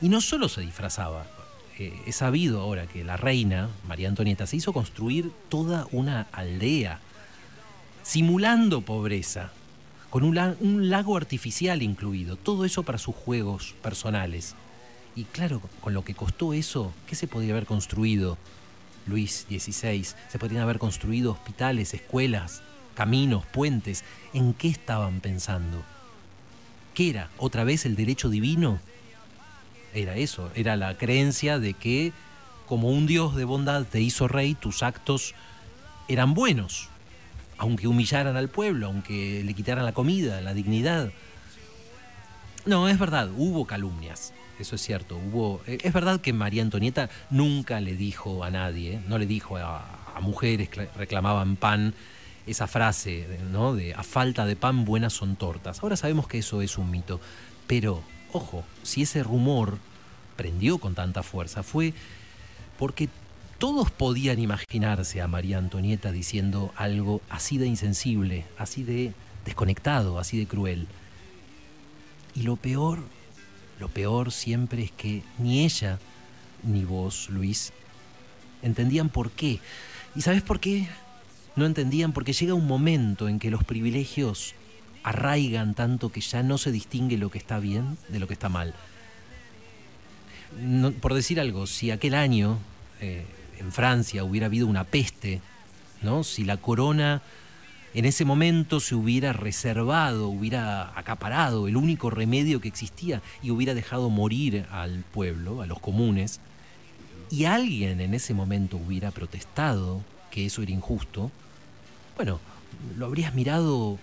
Y 0.00 0.08
no 0.08 0.20
solo 0.20 0.48
se 0.48 0.62
disfrazaba, 0.62 1.26
eh, 1.78 1.98
he 2.06 2.12
sabido 2.12 2.60
ahora 2.60 2.86
que 2.86 3.04
la 3.04 3.16
reina, 3.16 3.70
María 3.86 4.08
Antonieta, 4.08 4.46
se 4.46 4.56
hizo 4.56 4.72
construir 4.72 5.30
toda 5.48 5.86
una 5.92 6.26
aldea, 6.32 7.00
simulando 8.02 8.80
pobreza, 8.80 9.52
con 10.10 10.24
un, 10.24 10.90
lago 10.90 11.16
artificial 11.16 11.82
incluido, 11.82 12.36
todo 12.36 12.64
eso 12.64 12.82
para 12.82 12.98
sus 12.98 13.14
juegos 13.14 13.74
personales. 13.82 14.56
Y 15.14 15.24
claro, 15.24 15.62
con 15.80 15.94
lo 15.94 16.04
que 16.04 16.14
costó 16.14 16.52
eso, 16.52 16.92
¿qué 17.06 17.14
se 17.14 17.28
podía 17.28 17.52
haber 17.52 17.66
construido? 17.66 18.36
Luis 19.06 19.46
XVI, 19.48 20.04
se 20.04 20.38
podrían 20.38 20.62
haber 20.62 20.78
construido 20.78 21.32
hospitales, 21.32 21.94
escuelas, 21.94 22.62
caminos, 23.00 23.46
puentes. 23.46 24.04
¿En 24.34 24.52
qué 24.52 24.68
estaban 24.68 25.22
pensando? 25.22 25.82
¿Qué 26.92 27.08
era? 27.08 27.30
¿Otra 27.38 27.64
vez 27.64 27.86
el 27.86 27.96
derecho 27.96 28.28
divino? 28.28 28.78
Era 29.94 30.16
eso, 30.16 30.50
era 30.54 30.76
la 30.76 30.98
creencia 30.98 31.58
de 31.58 31.72
que 31.72 32.12
como 32.66 32.90
un 32.90 33.06
Dios 33.06 33.36
de 33.36 33.44
bondad 33.44 33.86
te 33.86 34.02
hizo 34.02 34.28
rey, 34.28 34.54
tus 34.54 34.82
actos 34.82 35.34
eran 36.08 36.34
buenos 36.34 36.90
aunque 37.56 37.86
humillaran 37.86 38.36
al 38.38 38.48
pueblo, 38.48 38.86
aunque 38.86 39.42
le 39.44 39.52
quitaran 39.52 39.84
la 39.84 39.92
comida, 39.92 40.40
la 40.40 40.54
dignidad. 40.54 41.10
No, 42.64 42.88
es 42.88 42.98
verdad, 42.98 43.28
hubo 43.36 43.66
calumnias, 43.66 44.32
eso 44.58 44.76
es 44.76 44.80
cierto. 44.80 45.18
Hubo, 45.18 45.60
eh, 45.66 45.76
es 45.82 45.92
verdad 45.92 46.22
que 46.22 46.32
María 46.32 46.62
Antonieta 46.62 47.10
nunca 47.28 47.80
le 47.80 47.96
dijo 47.96 48.44
a 48.44 48.50
nadie, 48.50 49.00
no 49.08 49.18
le 49.18 49.26
dijo 49.26 49.58
a, 49.58 49.96
mujeres 50.22 50.68
que 50.68 50.86
reclamaban 50.96 51.56
pan 51.56 51.94
esa 52.46 52.66
frase, 52.66 53.26
¿no? 53.50 53.74
De 53.74 53.94
a 53.94 54.02
falta 54.02 54.46
de 54.46 54.56
pan 54.56 54.84
buenas 54.84 55.12
son 55.12 55.36
tortas. 55.36 55.82
Ahora 55.82 55.96
sabemos 55.96 56.26
que 56.26 56.38
eso 56.38 56.62
es 56.62 56.78
un 56.78 56.90
mito, 56.90 57.20
pero 57.66 58.02
ojo, 58.32 58.64
si 58.82 59.02
ese 59.02 59.22
rumor 59.22 59.78
prendió 60.36 60.78
con 60.78 60.94
tanta 60.94 61.22
fuerza 61.22 61.62
fue 61.62 61.92
porque 62.78 63.08
todos 63.58 63.90
podían 63.90 64.38
imaginarse 64.38 65.20
a 65.20 65.28
María 65.28 65.58
Antonieta 65.58 66.12
diciendo 66.12 66.72
algo 66.76 67.20
así 67.28 67.58
de 67.58 67.66
insensible, 67.66 68.46
así 68.56 68.82
de 68.84 69.12
desconectado, 69.44 70.18
así 70.18 70.38
de 70.38 70.46
cruel. 70.46 70.88
Y 72.34 72.42
lo 72.42 72.56
peor, 72.56 73.00
lo 73.78 73.88
peor 73.88 74.32
siempre 74.32 74.84
es 74.84 74.92
que 74.92 75.22
ni 75.38 75.64
ella 75.64 75.98
ni 76.62 76.84
vos, 76.84 77.28
Luis, 77.28 77.72
entendían 78.62 79.10
por 79.10 79.30
qué. 79.30 79.60
¿Y 80.14 80.22
sabes 80.22 80.42
por 80.42 80.58
qué? 80.58 80.88
No 81.60 81.66
entendían 81.66 82.12
porque 82.12 82.32
llega 82.32 82.54
un 82.54 82.66
momento 82.66 83.28
en 83.28 83.38
que 83.38 83.50
los 83.50 83.64
privilegios 83.64 84.54
arraigan 85.02 85.74
tanto 85.74 86.10
que 86.10 86.22
ya 86.22 86.42
no 86.42 86.56
se 86.56 86.72
distingue 86.72 87.18
lo 87.18 87.30
que 87.30 87.36
está 87.36 87.58
bien 87.58 87.98
de 88.08 88.18
lo 88.18 88.26
que 88.26 88.32
está 88.32 88.48
mal. 88.48 88.72
por 91.02 91.12
decir 91.12 91.38
algo, 91.38 91.66
si 91.66 91.90
aquel 91.90 92.14
año 92.14 92.56
eh, 93.02 93.26
en 93.58 93.72
Francia 93.72 94.24
hubiera 94.24 94.46
habido 94.46 94.66
una 94.68 94.84
peste, 94.84 95.42
¿no? 96.00 96.24
Si 96.24 96.44
la 96.44 96.56
corona 96.56 97.20
en 97.92 98.06
ese 98.06 98.24
momento 98.24 98.80
se 98.80 98.94
hubiera 98.94 99.34
reservado, 99.34 100.28
hubiera 100.28 100.98
acaparado 100.98 101.68
el 101.68 101.76
único 101.76 102.08
remedio 102.08 102.62
que 102.62 102.68
existía 102.68 103.20
y 103.42 103.50
hubiera 103.50 103.74
dejado 103.74 104.08
morir 104.08 104.64
al 104.70 105.04
pueblo, 105.12 105.60
a 105.60 105.66
los 105.66 105.78
comunes, 105.78 106.40
y 107.30 107.44
alguien 107.44 108.00
en 108.00 108.14
ese 108.14 108.32
momento 108.32 108.78
hubiera 108.78 109.10
protestado 109.10 110.02
que 110.30 110.46
eso 110.46 110.62
era 110.62 110.72
injusto, 110.72 111.30
bueno, 112.16 112.40
lo 112.96 113.06
habrías 113.06 113.34
mirado 113.34 113.98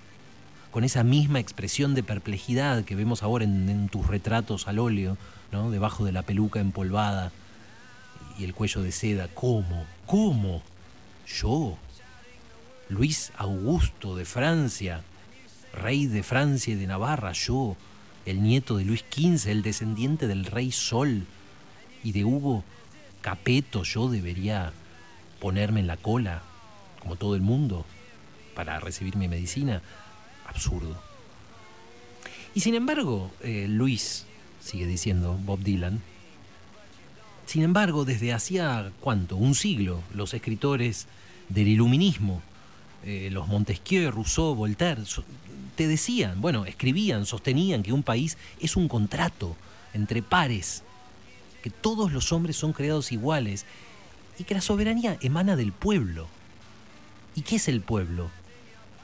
con 0.71 0.83
esa 0.83 1.03
misma 1.03 1.39
expresión 1.39 1.95
de 1.95 2.03
perplejidad 2.03 2.83
que 2.83 2.95
vemos 2.95 3.23
ahora 3.23 3.45
en, 3.45 3.89
tus 3.89 4.07
retratos 4.07 4.67
al 4.67 4.79
óleo, 4.79 5.17
¿no? 5.51 5.71
debajo 5.71 6.05
de 6.05 6.11
la 6.11 6.21
peluca 6.21 6.59
empolvada 6.59 7.31
y 8.37 8.43
el 8.43 8.53
cuello 8.53 8.81
de 8.81 8.91
seda. 8.91 9.27
¿Cómo? 9.33 9.85
¿Cómo? 10.05 10.61
Yo, 11.25 11.77
Luis 12.89 13.31
Augusto 13.37 14.15
de 14.15 14.25
Francia, 14.25 15.01
rey 15.73 16.05
de 16.05 16.23
Francia 16.23 16.73
y 16.73 16.77
de 16.77 16.87
Navarra, 16.87 17.31
yo, 17.31 17.75
el 18.25 18.43
nieto 18.43 18.77
de 18.77 18.85
Luis 18.85 19.03
XV, 19.09 19.47
el 19.49 19.61
descendiente 19.61 20.27
del 20.27 20.45
rey 20.45 20.71
Sol 20.71 21.25
y 22.03 22.11
de 22.11 22.23
Hugo 22.25 22.63
Capeto, 23.21 23.83
yo 23.83 24.09
debería 24.09 24.73
ponerme 25.39 25.79
en 25.79 25.87
la 25.87 25.97
cola, 25.97 26.43
como 26.99 27.15
todo 27.15 27.35
el 27.35 27.41
mundo, 27.41 27.85
para 28.57 28.79
recibir 28.79 29.15
mi 29.15 29.27
medicina. 29.27 29.83
Absurdo. 30.47 30.99
Y 32.55 32.61
sin 32.61 32.73
embargo, 32.73 33.29
eh, 33.43 33.67
Luis, 33.69 34.25
sigue 34.59 34.87
diciendo 34.87 35.39
Bob 35.45 35.59
Dylan, 35.59 36.01
sin 37.45 37.61
embargo, 37.61 38.03
desde 38.03 38.33
hacía, 38.33 38.91
¿cuánto? 38.99 39.37
Un 39.37 39.53
siglo, 39.53 40.01
los 40.11 40.33
escritores 40.33 41.05
del 41.49 41.67
iluminismo, 41.67 42.41
eh, 43.05 43.29
los 43.31 43.47
Montesquieu, 43.47 44.09
Rousseau, 44.09 44.55
Voltaire, 44.55 45.03
te 45.75 45.87
decían, 45.87 46.41
bueno, 46.41 46.65
escribían, 46.65 47.27
sostenían 47.27 47.83
que 47.83 47.93
un 47.93 48.01
país 48.01 48.39
es 48.59 48.75
un 48.75 48.87
contrato 48.87 49.55
entre 49.93 50.23
pares, 50.23 50.81
que 51.61 51.69
todos 51.69 52.11
los 52.11 52.31
hombres 52.31 52.55
son 52.55 52.73
creados 52.73 53.11
iguales 53.11 53.67
y 54.39 54.45
que 54.45 54.55
la 54.55 54.61
soberanía 54.61 55.17
emana 55.21 55.55
del 55.55 55.73
pueblo. 55.73 56.27
¿Y 57.35 57.43
qué 57.43 57.57
es 57.57 57.67
el 57.67 57.81
pueblo? 57.81 58.31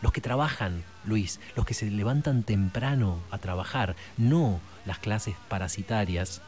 Los 0.03 0.11
que 0.11 0.21
trabajan, 0.21 0.83
Luis, 1.03 1.39
los 1.55 1.65
que 1.65 1.73
se 1.73 1.89
levantan 1.89 2.43
temprano 2.43 3.17
a 3.31 3.39
trabajar, 3.39 3.95
no 4.17 4.59
las 4.85 4.99
clases 4.99 5.35
parasitarias 5.49 6.43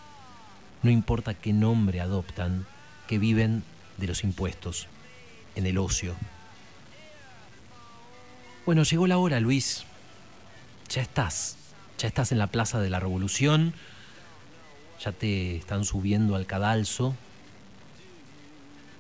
no 0.86 0.92
importa 0.92 1.34
qué 1.34 1.52
nombre 1.52 2.00
adoptan, 2.00 2.68
que 3.08 3.18
viven 3.18 3.64
de 3.98 4.06
los 4.06 4.24
impuestos, 4.24 4.88
en 5.56 5.66
el 5.66 5.80
ocio. 5.80 6.14
Bueno, 8.68 8.84
llegó 8.84 9.08
la 9.08 9.18
hora, 9.18 9.40
Luis. 9.40 9.84
Ya 10.90 11.02
estás. 11.02 11.58
Ya 11.98 12.08
estás 12.08 12.32
en 12.32 12.38
la 12.38 12.46
Plaza 12.46 12.80
de 12.80 12.92
la 12.92 13.00
Revolución. 13.00 13.74
Ya 15.04 15.12
te 15.12 15.56
están 15.56 15.86
subiendo 15.86 16.36
al 16.36 16.46
cadalso. 16.46 17.16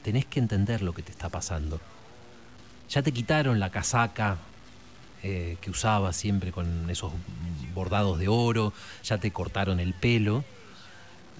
Tenés 0.02 0.26
que 0.26 0.40
entender 0.40 0.82
lo 0.82 0.94
que 0.94 1.04
te 1.04 1.12
está 1.12 1.30
pasando. 1.30 1.80
Ya 2.90 3.02
te 3.02 3.12
quitaron 3.12 3.60
la 3.60 3.70
casaca 3.70 4.38
eh, 5.24 5.58
que 5.60 5.72
usabas 5.72 6.16
siempre 6.16 6.52
con 6.52 6.90
esos 6.90 7.12
bordados 7.74 8.20
de 8.20 8.28
oro. 8.28 8.74
Ya 9.04 9.18
te 9.18 9.32
cortaron 9.32 9.80
el 9.80 9.94
pelo. 9.94 10.44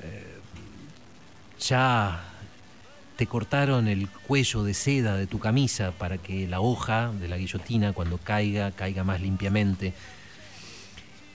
Eh, 0.02 0.40
ya 1.60 2.24
te 3.16 3.28
cortaron 3.28 3.88
el 3.88 4.10
cuello 4.10 4.64
de 4.64 4.74
seda 4.74 5.16
de 5.16 5.28
tu 5.28 5.40
camisa 5.40 5.92
para 5.92 6.18
que 6.18 6.48
la 6.48 6.60
hoja 6.60 7.12
de 7.20 7.28
la 7.28 7.38
guillotina 7.38 7.94
cuando 7.94 8.18
caiga, 8.18 8.72
caiga 8.72 9.04
más 9.04 9.22
limpiamente. 9.22 9.94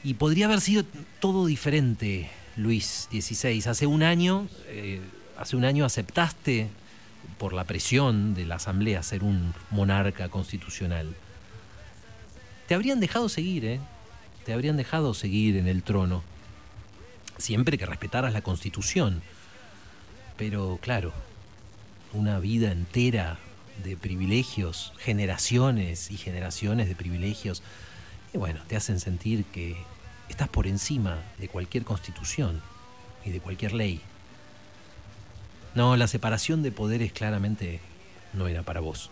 Y 0.02 0.14
podría 0.14 0.46
haber 0.46 0.60
sido 0.60 0.84
todo 1.20 1.46
diferente, 1.46 2.30
Luis 2.56 3.08
XVI. 3.10 3.62
Hace 3.68 3.86
un 3.86 4.02
año, 4.02 4.48
eh, 4.66 5.00
hace 5.38 5.56
un 5.56 5.64
año 5.64 5.84
aceptaste 5.84 6.68
por 7.38 7.52
la 7.52 7.64
presión 7.64 8.34
de 8.34 8.44
la 8.44 8.56
Asamblea 8.56 9.02
ser 9.02 9.24
un 9.24 9.54
monarca 9.70 10.28
constitucional. 10.28 11.14
Te 12.68 12.74
habrían 12.74 13.00
dejado 13.00 13.28
seguir, 13.28 13.64
¿eh? 13.64 13.80
Te 14.44 14.52
habrían 14.52 14.76
dejado 14.76 15.14
seguir 15.14 15.56
en 15.56 15.68
el 15.68 15.82
trono, 15.82 16.22
siempre 17.38 17.78
que 17.78 17.86
respetaras 17.86 18.32
la 18.32 18.42
Constitución 18.42 19.22
pero 20.40 20.78
claro, 20.80 21.12
una 22.14 22.38
vida 22.38 22.72
entera 22.72 23.38
de 23.84 23.94
privilegios, 23.94 24.94
generaciones 24.96 26.10
y 26.10 26.16
generaciones 26.16 26.88
de 26.88 26.94
privilegios, 26.94 27.62
bueno, 28.32 28.62
te 28.66 28.74
hacen 28.74 29.00
sentir 29.00 29.44
que 29.44 29.76
estás 30.30 30.48
por 30.48 30.66
encima 30.66 31.18
de 31.36 31.48
cualquier 31.48 31.84
constitución 31.84 32.62
y 33.22 33.32
de 33.32 33.40
cualquier 33.40 33.74
ley. 33.74 34.00
No, 35.74 35.96
la 35.96 36.08
separación 36.08 36.62
de 36.62 36.72
poderes 36.72 37.12
claramente 37.12 37.80
no 38.32 38.48
era 38.48 38.62
para 38.62 38.80
vos. 38.80 39.10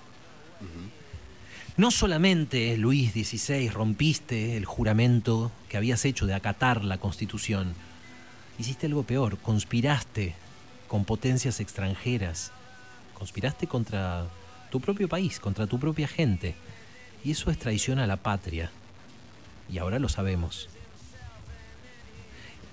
No 1.76 1.92
solamente, 1.92 2.76
Luis 2.76 3.12
XVI, 3.12 3.68
rompiste 3.68 4.56
el 4.56 4.64
juramento 4.64 5.52
que 5.68 5.76
habías 5.76 6.04
hecho 6.04 6.26
de 6.26 6.34
acatar 6.34 6.84
la 6.84 6.98
Constitución, 6.98 7.74
hiciste 8.58 8.86
algo 8.86 9.04
peor, 9.04 9.38
conspiraste 9.38 10.34
con 10.88 11.04
potencias 11.04 11.60
extranjeras, 11.60 12.50
conspiraste 13.14 13.68
contra 13.68 14.26
tu 14.70 14.80
propio 14.80 15.08
país, 15.08 15.38
contra 15.38 15.68
tu 15.68 15.78
propia 15.78 16.08
gente, 16.08 16.56
y 17.24 17.30
eso 17.30 17.50
es 17.50 17.58
traición 17.58 18.00
a 18.00 18.08
la 18.08 18.16
patria, 18.16 18.72
y 19.70 19.78
ahora 19.78 20.00
lo 20.00 20.08
sabemos. 20.08 20.68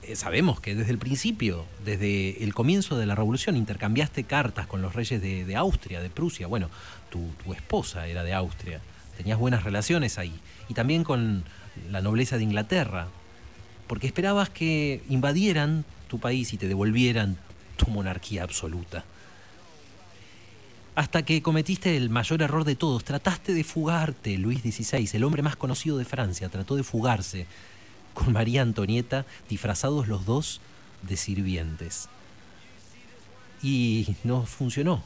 Eh, 0.07 0.15
sabemos 0.15 0.59
que 0.59 0.75
desde 0.75 0.91
el 0.91 0.99
principio, 0.99 1.65
desde 1.83 2.43
el 2.43 2.53
comienzo 2.53 2.97
de 2.97 3.05
la 3.05 3.15
revolución, 3.15 3.57
intercambiaste 3.57 4.23
cartas 4.23 4.67
con 4.67 4.81
los 4.81 4.93
reyes 4.93 5.21
de, 5.21 5.55
Austria, 5.55 6.01
de 6.01 6.09
Prusia, 6.09 6.47
bueno, 6.47 6.69
tu 7.09 7.53
esposa 7.53 8.07
era 8.07 8.23
de 8.23 8.33
Austria, 8.33 8.81
tenías 9.17 9.39
buenas 9.39 9.63
relaciones 9.63 10.17
ahí. 10.17 10.33
Y 10.69 10.73
también 10.73 11.03
con 11.03 11.43
la 11.89 12.01
nobleza 12.01 12.37
de 12.37 12.43
Inglaterra, 12.43 13.07
porque 13.87 14.07
esperabas 14.07 14.49
que 14.49 15.01
invadieran 15.09 15.85
tu 16.07 16.19
país 16.19 16.53
y 16.53 16.57
te 16.57 16.67
devolvieran 16.67 17.37
tu 17.77 17.87
monarquía 17.87 18.43
absoluta. 18.43 19.05
Hasta 20.95 21.23
que 21.23 21.41
cometiste 21.41 21.97
el 21.97 22.09
mayor 22.09 22.41
error 22.41 22.63
de 22.63 22.75
todos, 22.75 23.03
trataste 23.03 23.53
de 23.53 23.63
fugarte, 23.63 24.37
Luis 24.37 24.61
XVI, 24.61 25.09
el 25.13 25.23
hombre 25.23 25.41
más 25.41 25.55
conocido 25.55 25.97
de 25.97 26.05
Francia, 26.05 26.47
trató 26.49 26.75
de 26.75 26.83
fugarse 26.83 27.47
con 28.15 28.33
María 28.33 28.63
Antonieta, 28.63 29.27
disfrazados 29.47 30.07
los 30.07 30.25
dos 30.25 30.61
de 31.03 31.17
sirvientes. 31.17 32.09
Y 33.61 34.15
no 34.23 34.45
funcionó, 34.45 35.03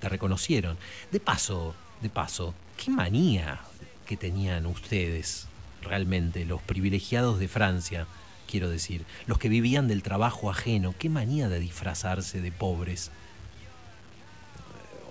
te 0.00 0.10
reconocieron. 0.10 0.76
De 1.10 1.20
paso, 1.20 1.74
de 2.02 2.10
paso, 2.10 2.54
qué 2.76 2.90
manía 2.90 3.60
que 4.04 4.16
tenían 4.16 4.66
ustedes, 4.66 5.46
realmente, 5.80 6.44
los 6.44 6.60
privilegiados 6.60 7.38
de 7.38 7.48
Francia, 7.48 8.06
quiero 8.46 8.68
decir, 8.68 9.04
los 9.26 9.38
que 9.38 9.48
vivían 9.48 9.88
del 9.88 10.02
trabajo 10.02 10.50
ajeno, 10.50 10.94
qué 10.98 11.08
manía 11.08 11.48
de 11.48 11.60
disfrazarse 11.60 12.40
de 12.40 12.52
pobres. 12.52 13.10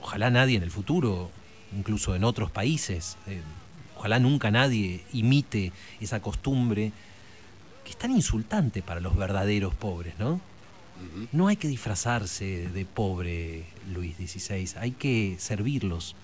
Ojalá 0.01 0.29
nadie 0.29 0.58
en 0.58 0.63
el 0.63 0.72
futuro, 0.72 1.31
incluso 1.75 2.15
en 2.15 2.24
otros 2.24 2.51
países, 2.51 3.17
eh, 3.27 3.41
ojalá 3.98 4.19
nunca 4.19 4.51
nadie 4.51 5.03
imite 5.13 5.72
esa 6.01 6.22
costumbre 6.22 6.91
que 7.89 7.93
es 7.93 7.98
tan 7.98 8.12
insultante 8.12 8.84
para 8.84 9.00
los 9.00 9.17
verdaderos 9.17 9.74
pobres, 9.74 10.13
¿no? 10.19 10.39
No 11.31 11.48
hay 11.48 11.55
que 11.55 11.67
disfrazarse 11.67 12.69
de 12.69 12.86
pobre, 12.86 13.65
Luis 13.91 14.15
XVI, 14.17 14.77
hay 14.79 14.91
que 14.91 15.38
servirlos 15.39 16.15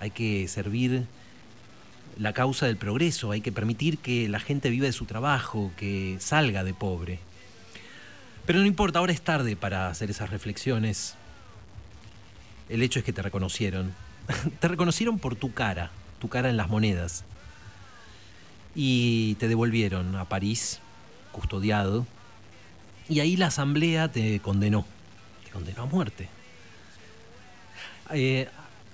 hay 0.00 0.10
que 0.10 0.48
servir 0.48 1.06
la 2.18 2.32
causa 2.32 2.66
del 2.66 2.76
progreso, 2.76 3.30
hay 3.30 3.40
que 3.40 3.52
permitir 3.52 3.98
que 3.98 4.28
la 4.28 4.40
gente 4.40 4.70
viva 4.70 4.86
de 4.86 4.92
su 4.92 5.04
trabajo, 5.04 5.70
que 5.76 6.16
salga 6.20 6.64
de 6.64 6.74
pobre. 6.74 7.18
Pero 8.46 8.60
no 8.60 8.66
importa, 8.66 8.98
ahora 8.98 9.12
es 9.12 9.22
tarde 9.22 9.56
para 9.56 9.88
hacer 9.88 10.10
esas 10.10 10.30
reflexiones. 10.30 11.14
El 12.68 12.82
hecho 12.82 12.98
es 12.98 13.04
que 13.04 13.12
te 13.12 13.22
reconocieron. 13.22 13.94
te 14.60 14.68
reconocieron 14.68 15.18
por 15.18 15.36
tu 15.36 15.52
cara, 15.52 15.90
tu 16.20 16.28
cara 16.28 16.48
en 16.48 16.56
las 16.56 16.68
monedas. 16.68 17.24
Y 18.76 19.34
te 19.36 19.48
devolvieron 19.48 20.14
a 20.14 20.26
París, 20.26 20.78
custodiado. 21.32 22.06
Y 23.08 23.20
ahí 23.20 23.36
la 23.36 23.46
asamblea 23.46 24.12
te 24.12 24.38
condenó. 24.38 24.84
Te 25.44 25.50
condenó 25.50 25.82
a 25.82 25.86
muerte. 25.86 26.28
Eh, 28.12 28.46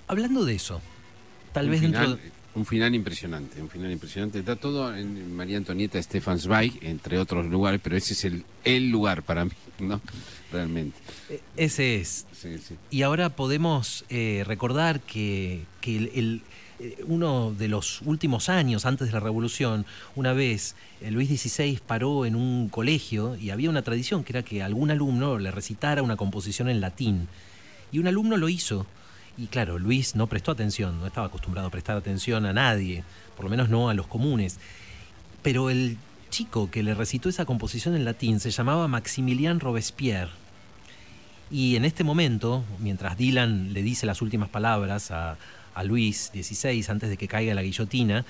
hablando 0.06 0.44
de 0.46 0.54
eso, 0.54 0.80
Tal 1.52 1.68
vez 1.68 1.80
dentro... 1.80 2.18
Un 2.54 2.66
final 2.66 2.94
impresionante, 2.94 3.62
un 3.62 3.70
final 3.70 3.90
impresionante. 3.90 4.38
Está 4.40 4.56
todo 4.56 4.94
en 4.94 5.34
María 5.34 5.56
Antonieta 5.56 6.02
Stefan 6.02 6.38
Zweig, 6.38 6.78
entre 6.82 7.18
otros 7.18 7.46
lugares, 7.46 7.80
pero 7.82 7.96
ese 7.96 8.12
es 8.12 8.26
el, 8.26 8.44
el 8.64 8.90
lugar 8.90 9.22
para 9.22 9.46
mí, 9.46 9.52
¿no? 9.78 10.02
Realmente. 10.52 10.98
E, 11.30 11.40
ese 11.56 11.96
es. 11.96 12.26
Y 12.90 13.02
ahora 13.02 13.30
podemos 13.30 14.04
eh, 14.10 14.44
recordar 14.46 15.00
que, 15.00 15.64
el, 15.82 16.10
eh, 16.14 16.40
uno 17.06 17.52
de 17.52 17.68
los 17.68 18.02
últimos 18.02 18.48
años 18.48 18.86
antes 18.86 19.08
de 19.08 19.12
la 19.12 19.20
revolución, 19.20 19.86
una 20.16 20.32
vez 20.32 20.74
eh, 21.00 21.10
Luis 21.10 21.28
XVI 21.28 21.80
paró 21.86 22.26
en 22.26 22.36
un 22.36 22.68
colegio 22.68 23.36
y 23.36 23.50
había 23.50 23.70
una 23.70 23.82
tradición 23.82 24.24
que 24.24 24.32
era 24.32 24.42
que 24.42 24.62
algún 24.62 24.90
alumno 24.90 25.38
le 25.38 25.50
recitara 25.50 26.02
una 26.02 26.16
composición 26.16 26.68
en 26.68 26.80
latín. 26.80 27.28
Y 27.92 27.98
un 27.98 28.08
alumno 28.08 28.36
lo 28.36 28.48
hizo 28.48 28.86
y 29.36 29.46
claro, 29.46 29.78
Luis 29.78 30.14
no 30.14 30.26
prestó 30.26 30.52
atención, 30.52 31.00
no 31.00 31.06
estaba 31.06 31.26
acostumbrado 31.26 31.68
a 31.68 31.70
prestar 31.70 31.96
atención 31.96 32.44
a 32.44 32.52
nadie, 32.52 33.04
por 33.36 33.44
lo 33.44 33.50
menos 33.50 33.68
no 33.68 33.88
a 33.88 33.94
los 33.94 34.06
comunes. 34.06 34.58
Pero 35.42 35.70
el 35.70 35.96
chico 36.30 36.70
que 36.70 36.82
le 36.82 36.94
recitó 36.94 37.28
esa 37.28 37.44
composición 37.44 37.94
en 37.94 38.04
latín 38.04 38.40
se 38.40 38.50
llamaba 38.50 38.88
Maximilien 38.88 39.60
Robespierre. 39.60 40.30
Y 41.50 41.76
en 41.76 41.84
este 41.84 42.04
momento, 42.04 42.64
mientras 42.78 43.16
Dylan 43.16 43.72
le 43.72 43.82
dice 43.82 44.06
las 44.06 44.22
últimas 44.22 44.48
palabras 44.48 45.10
a, 45.10 45.36
a 45.74 45.84
Luis 45.84 46.30
XVI 46.34 46.84
antes 46.88 47.08
de 47.10 47.16
que 47.16 47.28
caiga 47.28 47.54
la 47.54 47.62
guillotina, 47.62 48.24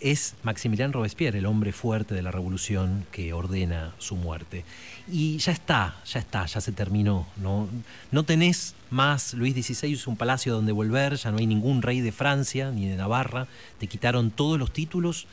es 0.00 0.34
Maximilian 0.42 0.92
Robespierre, 0.92 1.38
el 1.38 1.46
hombre 1.46 1.72
fuerte 1.72 2.14
de 2.14 2.22
la 2.22 2.30
revolución 2.30 3.06
que 3.12 3.32
ordena 3.32 3.92
su 3.98 4.16
muerte. 4.16 4.64
Y 5.10 5.38
ya 5.38 5.52
está, 5.52 5.96
ya 6.06 6.20
está, 6.20 6.46
ya 6.46 6.60
se 6.60 6.72
terminó. 6.72 7.26
No, 7.36 7.68
no 8.10 8.22
tenés 8.24 8.74
más 8.90 9.34
Luis 9.34 9.54
XVI, 9.54 9.92
es 9.92 10.06
un 10.06 10.16
palacio 10.16 10.54
donde 10.54 10.72
volver, 10.72 11.16
ya 11.16 11.30
no 11.30 11.38
hay 11.38 11.46
ningún 11.46 11.82
rey 11.82 12.00
de 12.00 12.12
Francia 12.12 12.70
ni 12.70 12.88
de 12.88 12.96
Navarra, 12.96 13.46
te 13.78 13.86
quitaron 13.86 14.30
todos 14.30 14.58
los 14.58 14.72
títulos 14.72 15.26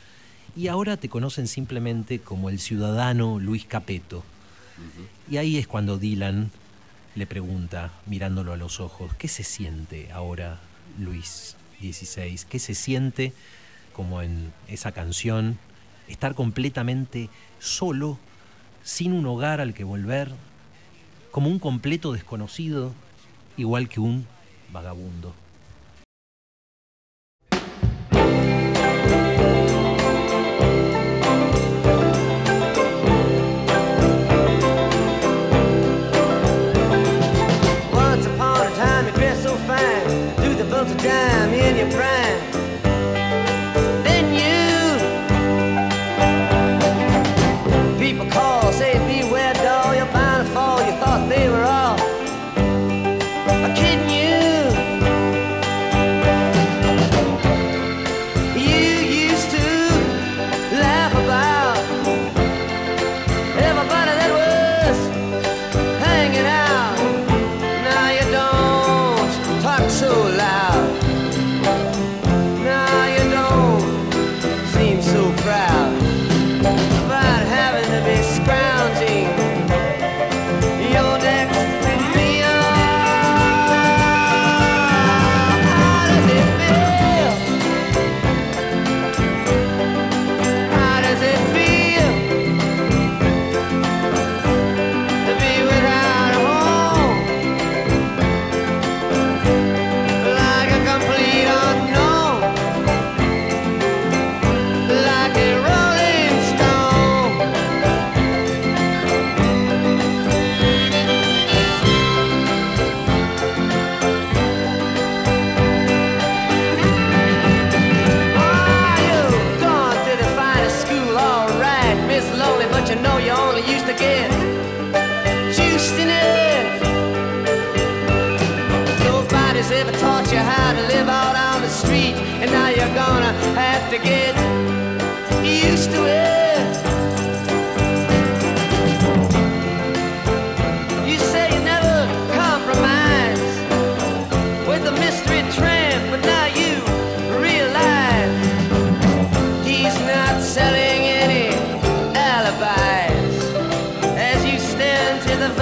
y 0.54 0.68
ahora 0.68 0.96
te 0.96 1.08
conocen 1.08 1.46
simplemente 1.46 2.18
como 2.18 2.50
el 2.50 2.58
ciudadano 2.58 3.38
Luis 3.38 3.64
Capeto. 3.64 4.22
Y 5.30 5.38
ahí 5.38 5.56
es 5.56 5.66
cuando 5.66 5.98
Dylan 5.98 6.50
le 7.14 7.26
pregunta, 7.26 7.92
mirándolo 8.06 8.52
a 8.52 8.56
los 8.56 8.80
ojos, 8.80 9.12
¿qué 9.18 9.28
se 9.28 9.42
siente 9.42 10.12
ahora 10.12 10.60
Luis 10.98 11.56
XVI? 11.80 12.40
¿Qué 12.48 12.58
se 12.58 12.74
siente? 12.74 13.32
como 13.98 14.22
en 14.22 14.52
esa 14.68 14.92
canción, 14.92 15.58
estar 16.06 16.36
completamente 16.36 17.30
solo, 17.58 18.16
sin 18.84 19.12
un 19.12 19.26
hogar 19.26 19.60
al 19.60 19.74
que 19.74 19.82
volver, 19.82 20.30
como 21.32 21.50
un 21.50 21.58
completo 21.58 22.12
desconocido, 22.12 22.92
igual 23.56 23.88
que 23.88 23.98
un 23.98 24.24
vagabundo. 24.72 25.34
Right. 41.94 42.17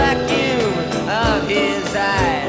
Vacuum 0.07 1.09
of 1.09 1.49
his 1.49 1.97
eyes 1.97 2.45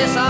Ah, 0.00 0.27